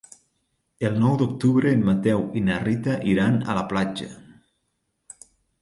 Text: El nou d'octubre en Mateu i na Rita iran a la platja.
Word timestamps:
El 0.87 0.95
nou 1.03 1.17
d'octubre 1.19 1.73
en 1.79 1.83
Mateu 1.91 2.25
i 2.41 2.43
na 2.47 2.57
Rita 2.65 2.97
iran 3.13 3.39
a 3.55 3.59
la 3.59 3.67
platja. 3.75 4.11